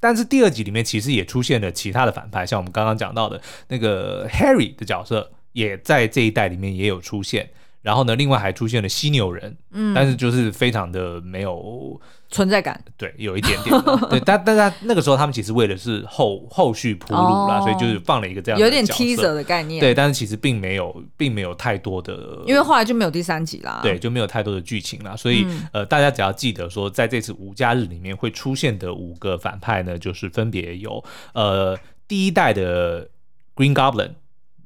[0.02, 7.50] 但是第二集里面其实也出现了其他的反派，像我们刚刚讲到的那个 Harry 的角色，也在这一代里面也有出现。
[7.82, 13.76] 然后呢，另外还出现了犀牛人，嗯，但是就是非常的没有存在感，对，有一点点，
[14.10, 31.76] 对，但但是那个时候他们其实为的是后后续铺路啦，哦、所以就是放了一个这样的有点 teaser 的概念，对，但是其实并没有，并没有太多的，因为后来就没有第三集啦，对，就没有太多的剧情啦，所以、嗯、呃，大家只要记得说，在这次无家日里面会出现的五个反派呢，就是分别有呃
[32.08, 33.08] 第一代的
[33.56, 34.12] Green Goblin。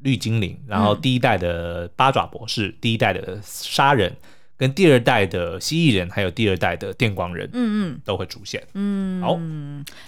[0.06, 4.16] 绿精灵，然后第一代的八爪博士，嗯、第一代的杀人，
[4.56, 8.62] 跟第二代的蜥蜴人，还有第二代的电光人，嗯嗯，都会出现。
[8.76, 9.40] 嗯，好，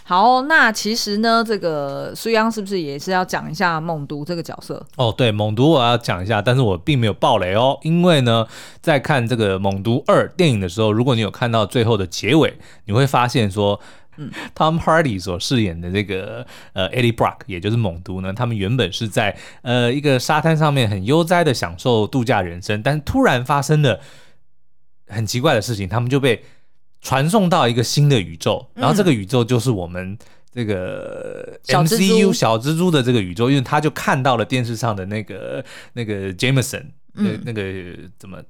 [0.03, 4.85] 好，那其实呢，这个苏央是不是也是要讲一下猛毒这个角色？
[4.97, 8.45] 哦，对，猛毒我要讲一下，但是我并没有暴雷哦，因为呢，
[8.79, 12.53] 在看这个猛毒二电影的时候，如果你有看到最后的结尾，
[12.85, 13.79] 你会发现说。
[14.17, 23.99] 嗯， Tom Hardy 所饰演的这个呃 Eddie Brock，也就是猛毒呢，他们原本是在呃一个沙滩上面很悠哉的享受度假人生，但突然发生了
[25.07, 26.43] 很奇怪的事情，他们就被
[27.01, 30.17] 传送到一个新的宇宙，然后这个宇宙就是我们
[30.51, 37.63] 这个 MCU 小蜘蛛的这个宇宙，因为他就看到了电视上的那个那个 Jameson，那那个
[38.17, 38.41] 怎么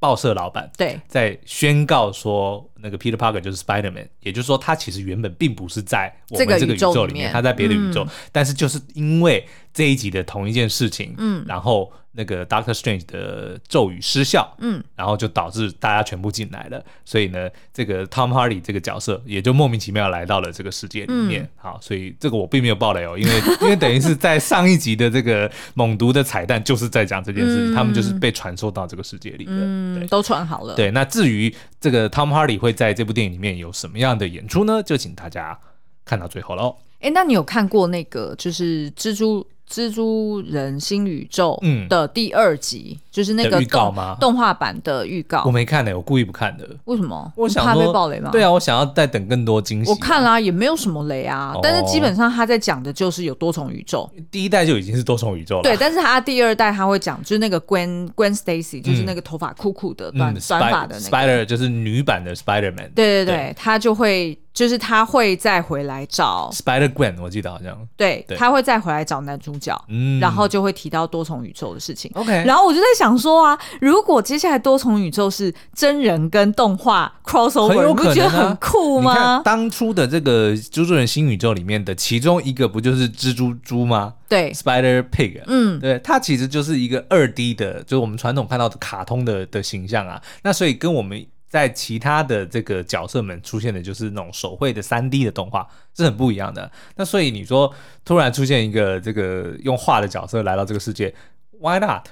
[0.00, 2.66] 报社老板对，在宣告说。
[2.82, 7.30] 那个 Peter Parker 就是 Spider-Man，也就是说，他其实原本并不是在我们这个宇宙里面，里面。
[7.30, 21.42] 他在别的宇宙，嗯、但是就是因为这一集的同一件事情，嗯，然后那个 Doctor Strange 的咒语失效，嗯，然后就导致大家全部进来了，所以呢，这个 Tom Hardy 这个角色也就莫名其妙来到了这个世界里面。
[21.42, 30.74] 嗯、好，所以这个我并没有爆雷哦，因为 因为等于是在上一集的这个猛毒的彩蛋就是在讲这件事情，嗯、他们就是被传送到这个世界里的，嗯，对都传好了。
[30.74, 34.82] 对，那至于这个 Tom Hardy 会在这部电影里面有什么样的演出呢？
[34.82, 35.56] 就请大家
[36.04, 36.76] 看到最后喽。
[36.94, 39.46] 哎、欸，那你有看过那个就是蜘蛛？
[39.70, 41.56] 蜘蛛人新宇宙
[41.88, 44.16] 的第二集，嗯、就是那个预告吗？
[44.20, 46.68] 动画版的预告，我没看呢、欸，我故意不看的。
[46.84, 47.32] 为什么？
[47.36, 48.30] 我想怕被暴雷吗？
[48.30, 49.90] 对啊，我想要再等更多惊喜。
[49.90, 54.08] 我看啦、啊，也没有什么雷啊，哦、但是基本上他在讲的就是有多重宇宙。
[54.30, 55.62] 第一代就已经是多重宇宙了。
[55.62, 62.90] 对，但是他第二代他会讲，就是那个 Gwen Gwen Stacy，就是那个头发酷酷的短、嗯、短发的那个 Spider，就是女版的 Spider Man。
[62.94, 64.38] 对对对，对他就会。
[64.52, 72.10] 就是他会再回来找 Spider Gwen，我记得好像对，对他会再回来找男主角，嗯，然后就会提到多重宇宙的事情。
[72.14, 79.12] OK，然后我就在想说啊，如果接下来多重宇宙是真人跟动画 crossover，你不觉得很酷吗？
[79.12, 84.12] 你看当初的这个蜘蛛人新宇宙里面的其中一个不就是蜘蛛猪吗？
[84.28, 90.20] 对，Spider Pig，嗯，对，它其实就是一个二 D 的，就是我们传统看到的卡通的的形象啊。
[90.42, 91.26] 那所以跟我们。
[91.50, 96.70] 在其他的这个角色们出现的就是那种手绘的三 D 的动画，是很不一样的。
[96.94, 101.12] 那所以你说突然出现一个这个用画的角色来到这个世界
[101.58, 102.06] ，Why not？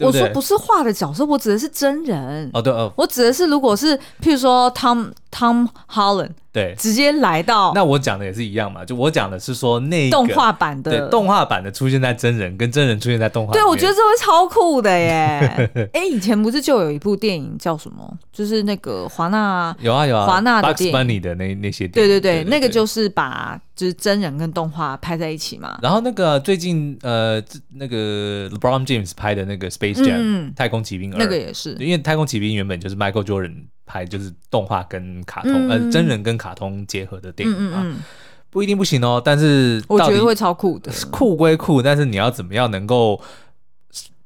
[0.00, 2.50] 我说不是画的角色，我指的是真人。
[2.52, 6.32] 哦，对哦，我指的是如果是譬如说 Tom Tom Holland。
[6.50, 7.72] 对，直接来到。
[7.72, 13.52] 那我讲的也是一样嘛，就我讲的是说那个动画版的，对，动画版的出现在真人，跟真人出现在动画。
[13.52, 15.70] 对，我觉得这会超酷的耶！
[15.92, 18.12] 哎，以前不是就有一部电影叫什么？
[18.32, 22.10] 就是那个华纳有啊有啊，华纳的电影 Bunny 的那那些电影。
[22.10, 25.78] 对对对，那个就是把就是真人跟动画拍在一起嘛。
[25.80, 27.40] 然后那个最近呃
[27.74, 33.66] 那个 LeBron James 拍的那个 Space Jam 太空奇兵二，那个也是，因为太空奇兵原本就是 Michael Jordan。
[33.88, 37.96] 拍就是动画跟卡通，嗯、呃，真人跟卡通结合的电影啊，嗯嗯嗯、
[38.50, 39.20] 不一定不行哦。
[39.24, 43.20] 但是我觉得会超酷的，酷归酷，但是你要怎么样能够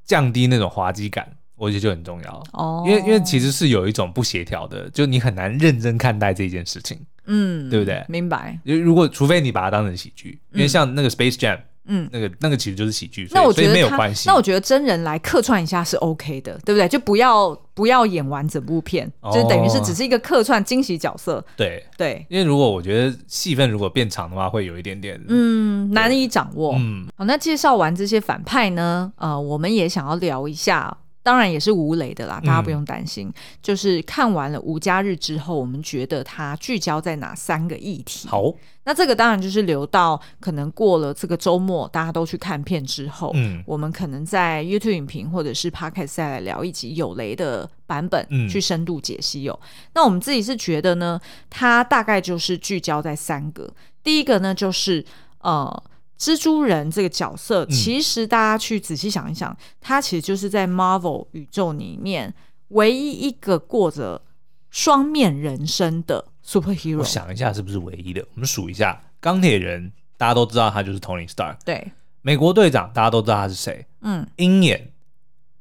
[0.05, 2.85] 降低那种滑稽感，我觉得就很重要哦。
[2.87, 8.05] 因为因为其实是有一种不协调的，就你很难认真看待这件事情，嗯，对不对？
[8.09, 8.59] 明白。
[8.65, 11.57] 如果除非你把它当成喜剧，因为像那个 Space Jam。
[11.57, 14.29] 嗯，那个那个其实就是喜剧，那我觉得没有关系。
[14.29, 16.89] 那我觉得真人来客串一下是 OK 的，对不对？
[16.89, 21.45] 就不要不要演完整部片，哦、就等于是只是一个客串惊喜角色。
[21.57, 26.75] 对对，因为如果我觉得戏份如果变长的话，会有一点点嗯对难以掌握。
[26.79, 30.97] 嗯，好，那介绍完这些反派呢，呃，我们也想要聊一下。
[31.23, 33.29] 当然也是无雷的啦，大家不用担心。
[33.29, 38.29] 嗯、就是看完了《无家日》之后，我们觉得它聚焦在哪三个议题？
[38.29, 38.53] 好，
[38.85, 49.59] 那这个当然就是留到可能过了这个周末，大家都去看片之后，嗯，我们可能在 YouTube 影评或者是 Podcast 再来聊一集有雷的版本，嗯，去深度解析哦。
[49.95, 53.73] 那我们自己是觉得呢，它大概就是聚焦在三个，
[54.03, 55.05] 第一个呢就是
[55.41, 55.83] 呃。
[56.23, 62.33] 蜘蛛人这个角色，其实大家去仔细想一想，嗯、他其实就是在 Marvel 宇宙里面
[62.69, 64.23] 唯一一个过着
[64.71, 66.99] 双面人生的 superhero。
[66.99, 68.25] 我想一下，是不是唯一的？
[68.35, 71.57] 我们数一下，钢铁人大家都知道他就是 Tony Stark。
[71.65, 73.85] 对，美国队长大家都知道他是谁？
[74.03, 74.93] 嗯，鹰眼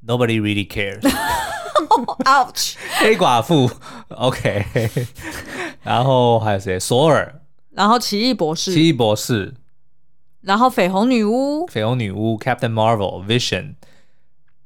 [0.06, 1.02] Nobody really cares。
[2.26, 2.76] Ouch！
[3.00, 3.72] 黑寡妇
[4.10, 4.64] ，OK。
[5.82, 6.80] 然后还有谁？
[6.80, 7.42] 索尔。
[7.72, 8.72] 然后奇异博士。
[8.72, 9.56] 奇异博士。
[10.42, 11.66] 然后绯红女巫。
[11.68, 13.76] 绯红女巫，Captain Marvel，Vision。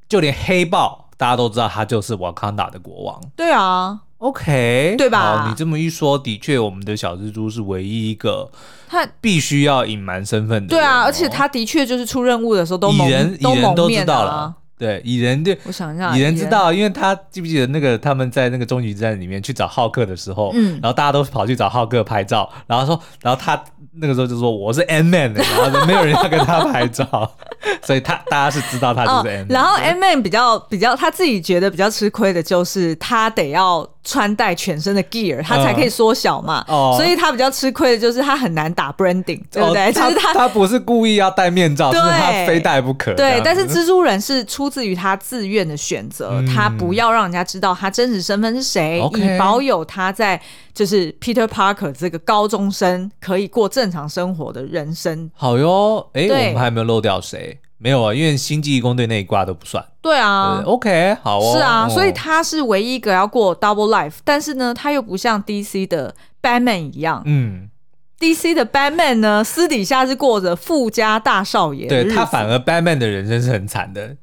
[0.08, 3.22] 就连黑豹，大家都知道他就是瓦康达的国王。
[3.36, 4.02] 对啊。
[4.20, 5.46] OK，对吧？
[5.50, 8.50] 你这么一说，的确，我们的小蜘蛛是唯一一个
[8.88, 10.70] 他必须要隐瞒身份的。
[10.70, 14.56] 对啊，而且他的确就是出任务的时候都蒙，人都蒙面、啊、都知道了。
[14.78, 23.62] 对，蚁人对，我想一下，蚁人知道，因为他记不记得那个他们在那个终极战里面去找浩克的时候，嗯，然后大家都跑去找浩克拍照，然后说，然后他
[23.94, 27.08] 那个时候就说我是 Ant-Man，然后没有人要跟他拍照，
[27.84, 29.48] 所以他大家是知道他就是 Ant-Man。
[29.48, 39.90] 然后 Ant-Man 比较比较他自己觉得比较吃亏的就是他得要穿戴全身的 gear，他才可以缩小嘛，哦，所以他比较吃亏的就是他很难打 branding，对不对？
[39.94, 43.14] 就是他他不是故意要戴面罩，是他非戴不可。
[43.14, 44.65] 对，但是蜘蛛人是出。
[44.66, 50.42] 出自于他自愿的选择，嗯，他不要让人家知道他真实身份是谁.以保有他在
[50.74, 55.30] 就是 Peter Parker 这个高中生可以过正常生活的人生。
[55.36, 57.60] 好哟，哎，我们还没有漏掉谁？
[57.78, 59.86] 没有啊，因为星际异攻队那一挂都不算。
[60.02, 61.56] 对啊对，OK，好哦。
[61.56, 67.70] 是啊，所以他是唯一一个要过 Double Life，但是呢，他又不像 DC 的 Batman 一样，嗯。
[68.18, 74.16] DC 的 Batman 呢，私底下是过着富家大少爷，对，他反而 Batman 的人生是很惨的。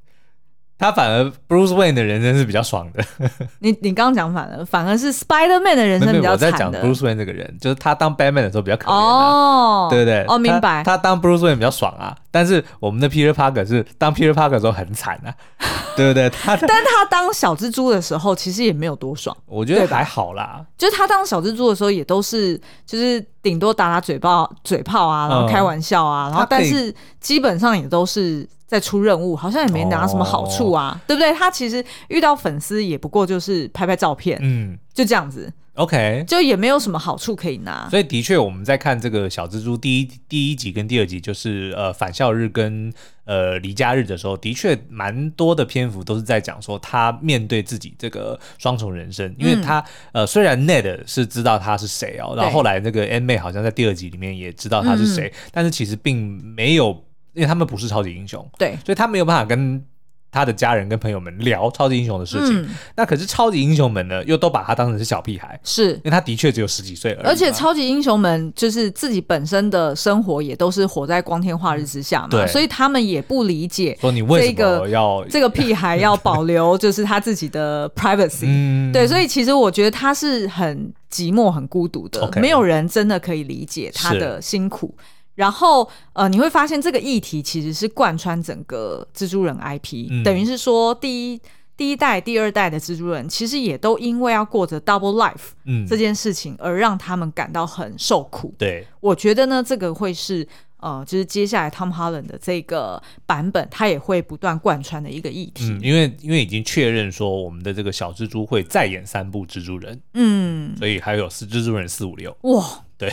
[0.83, 3.28] 他反而 Bruce Wayne 的人生是比较爽的。
[3.61, 6.47] 你你刚刚讲反了，反而是 Spider Man 的人生比较惨的。
[6.49, 10.24] 我在讲 Bruce Wayne 这个人，就是他当 Batman 的时候比较可怜哦，对不对？
[10.26, 10.83] 哦，明白。
[10.83, 15.30] 他，他当 Bruce Wayne 比较爽啊，但是我们的 Peter Parker 是当 Peter Parker 的时候很惨啊，
[15.97, 16.28] 对不对？
[16.30, 19.37] 他但他当小蜘蛛的时候，其实也没有多爽。
[19.47, 28.49] 我觉得还好啦，就是他当小蜘蛛的时候，也都是就是顶多打打嘴炮、嘴炮啊，然后开玩笑啊，嗯、然后但是基本上也都是。
[28.73, 31.31] 在出任务，好像也没拿什么好处啊，哦、对不对？
[31.35, 35.53] 他其实遇到粉丝也不过就是拍拍照片，嗯，就这样子。
[35.75, 37.87] OK，就也没有什么好处可以拿。
[37.91, 42.91] 所以的确，我们在看这个小蜘蛛第一第一集跟第二集，就是呃返校日跟
[43.25, 49.81] 呃离家日的时候，的确蛮多的篇幅都是在讲说他面对自己这个双重人生，因为他、
[50.12, 56.16] 嗯、呃虽然 Ned 是知道他是谁哦，然后后来那个 Aunt May 好像在第二集里面也知道他是谁、嗯，但是其实并
[56.55, 57.05] 没有。
[57.35, 59.83] 因为他们不是超级英雄，对，所以他没有办法跟
[60.30, 62.62] 他的家人跟朋友们聊超级英雄的事情。
[62.62, 65.93] 嗯、那可是超级英雄们呢，又都把他当成是小屁孩，是。
[65.97, 67.26] 因为他的确只有十几岁而已。
[67.26, 78.45] 而且超级英雄们就是自己本身的生活也都是活在光天化日之下嘛，对，所以他们也不理解说你为什么要这个屁孩要保留就是他自己的 privacy。
[78.49, 84.95] 嗯，对，所以其实我觉得他是很寂寞、很孤独的、没有人真的可以理解他的辛苦。
[85.35, 91.41] 然后，呃，你会发现这个议题其实是贯穿整个蜘蛛人 IP，嗯，等于是说第一
[91.74, 98.55] 第一代、第二代的蜘蛛人其实也都因为要过着 double life，嗯，这件事情而让他们感到很受苦。
[98.59, 105.64] 对，我觉得呢，这个会是呃，就是接下来 Tom Holland 的这个版本，他也会不断贯穿的一个议题。
[105.70, 113.11] 嗯，因为因为已经确认说我们的这个小蜘蛛会再演三部蜘蛛人，嗯，所以还有四蜘蛛人四五六，哇，对。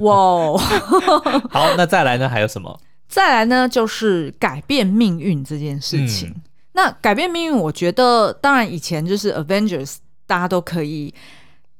[0.00, 0.58] 哇哦，
[1.50, 2.28] 好，那再来呢？
[2.28, 2.80] 还有什么？
[3.08, 3.68] 再来呢？
[3.68, 6.30] 就是改变命运这件事情。
[6.30, 11.14] 嗯、那改变命运，我觉得当然以前就是 Avengers，大家都可以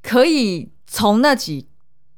[0.02, 1.66] 可以从那几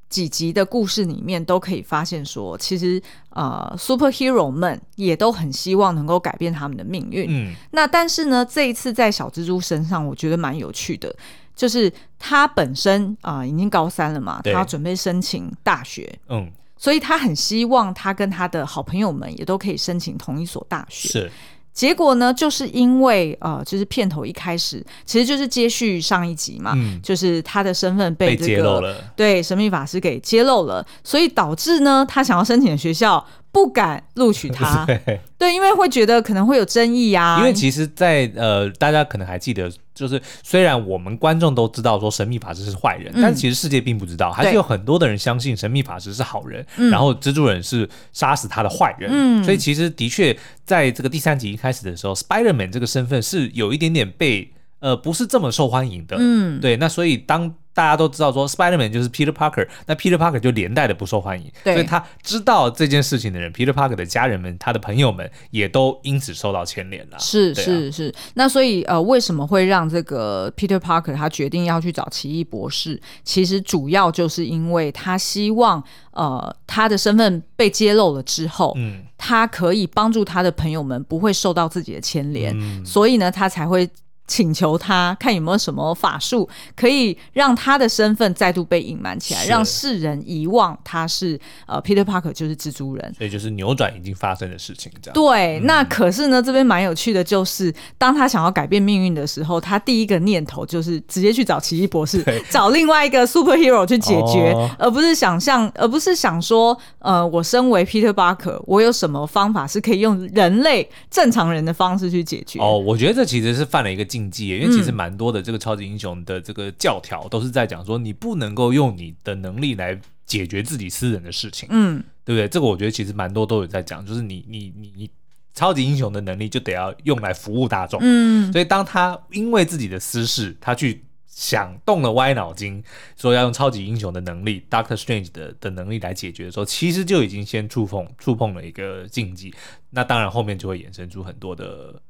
[0.08, 7.26] 几集的故事里面都可以发现说，其实呃，Superhero 们也都很希望能够改变他们的命运。
[7.28, 11.14] 嗯，那但是呢，这一次在小蜘蛛身上，我觉得蛮有趣的。
[11.54, 21.08] 就是他本身啊、呃，已经高三了嘛，他要准备申请大学，嗯，所以他很希望他跟他的好朋友们也都可以申请同一所大学。
[21.08, 21.32] 是，
[21.72, 33.24] 结果呢，就是因为呃，就是片头一开始，其实就是接续上一集嘛，嗯、就是他的身份被这个被揭露了，对神秘法师给揭露了，所以导致呢，他想要申请的学校。
[33.54, 37.38] 不敢录取他， 对，对，因为会觉得可能会有争议呀、啊。
[37.38, 49.10] 因为其实在，在呃，大家可能还记得，就是虽然我们观众都知道说神秘法师是坏人、嗯，但其实世界并不知道，还是有很多的人相信神秘法师是好人，然后蜘蛛人是杀死他的坏人。
[49.12, 56.16] 嗯，所以其实的确，在这个第三集一开始的时候、嗯、，Spider-Man 这个身份是有一点点被呃不是这么受欢迎的。
[56.18, 67.18] 嗯，对，那所以当大家都知道说 Spider-Man 就是 Peter Parker，那 Peter Parker 就连带的不受欢迎，所以他知道这件事情的人，Peter Parker 的家人们，他的朋友们也都因此受到牵连了。
[67.18, 73.00] 是是是，那所以呃，为什么会让这个 Peter Parker 他决定要去找奇异博士？
[73.24, 83.90] 其实主要就是因为他希望呃，他的身份被揭露了之后，嗯，他可以帮助他的朋友们不会受到自己的牵连，嗯，所以呢，他才会。
[84.26, 95.14] 请求他看有没有什么法术可以让他的身份再度被隐瞒起来，让世人遗忘他是呃 Peter Parker 就是蜘蛛人，所以就是扭转已经发生的事情这样。
[95.14, 112.58] 对，嗯、那可是呢，这边蛮有趣的，就是当他想要改变命运的时候，他第一个念头就是直接去找奇异博士，找另外一个 superhero 去解决，哦、而不是想象，而不是想说，呃，我身为 Peter Parker，我有什么方法是可以用人类正常人的方式去解决？
[112.58, 114.02] 哦，我觉得这其实是犯了一个。
[114.14, 122.46] 禁忌，因为其实蛮多的这个超级英雄的这个教条都是在讲说，你不能够用你的能力来解决自己私人的事情，嗯，对不对？
[122.46, 125.10] 这个我觉得其实蛮多都有在讲，就是你你你你
[125.52, 132.80] 超级英雄的能力就得要用来服务大众，嗯，所以当他因为自己的私事，他去想动了歪脑筋，
[133.16, 139.52] 说要用超级英雄的能力，Doctor Strange 的的能力来解决的时候，其实就已经先触碰触碰了一个禁忌，
[139.90, 142.00] 那当然后面就会衍生出很多的。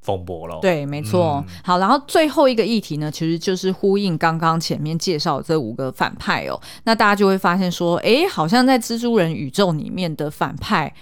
[0.00, 1.44] 风波了，对，没错。
[1.46, 6.60] 嗯、好，然后最后一个议题呢，其实就是呼应刚刚前面介绍的这五个反派哦。
[6.84, 10.92] 那大家就会发现说，哎，好像在蜘蛛人宇宙里面的反派，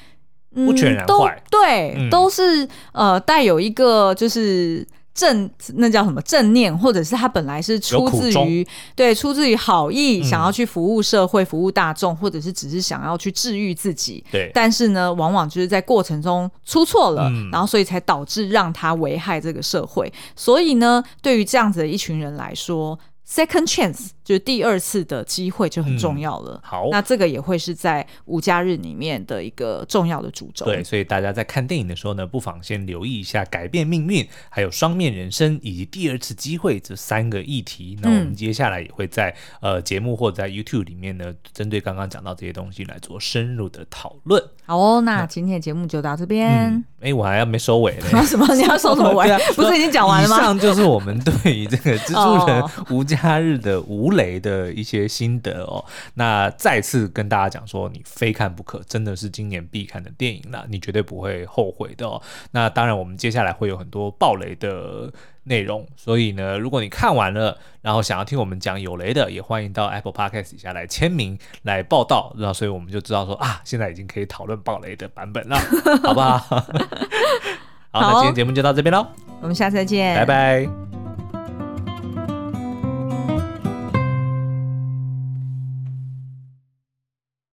[0.54, 4.86] 嗯、不全然坏，对，嗯、都是呃带有一个就是。
[5.16, 8.64] 正那叫什么正念，或者是他本来是出自于
[8.94, 14.22] 对出自于好意，嗯、想要去服务社会、服务大众，或者是只是想要去治愈自己。
[14.30, 20.12] 对，但是呢，往往就是在过程中出错了，嗯、然后所以才导致让他危害这个社会。
[20.36, 22.98] 所以呢，对于这样子的一群人来说。
[23.28, 26.54] Second chance 就是第二次的机会就很重要了。
[26.54, 30.66] 嗯、好，那这个也会是在无假日里面的一个重要的主轴。
[30.66, 37.96] 对，所以大家在看电影的时候呢，不妨先留意一下改变命运、还有双面人生以及第二次机会这三个议题。
[38.02, 44.42] 那我们接下来也会在、嗯、呃节目或者在 YouTube 里面呢，针对刚刚讲到这些东西来做深入的讨论。
[44.64, 46.48] 好哦，那今天的节目就到这边。
[46.48, 48.06] 哎、嗯欸，我还要没收尾呢。
[48.26, 48.46] 什么？
[48.54, 49.28] 你要收什么尾？
[49.30, 50.36] 啊、不是已经讲完了吗？
[50.36, 53.16] 以上就是我们对于这个 蜘蛛人无家。
[53.16, 62.20] 假日的无雷的一些心得哦，那再次跟大家讲说，你非看不可，真的是今年必看的电影了，你绝对不会后悔的哦。
[62.50, 65.12] 那当然，我们接下来会有很多爆雷的
[65.44, 75.56] 内容，所以呢，如果你看完了，然后想要听我们讲有雷的，也欢迎到 Apple Podcast 底下来签名来报道，然后所以我们就知道说啊，现在已经可以讨论爆雷的版本了，
[76.02, 76.38] 好不好？
[76.38, 76.64] 好，
[77.92, 79.06] 好，那今天节目就到这边喽，
[79.40, 80.95] 我们下次再见，拜拜。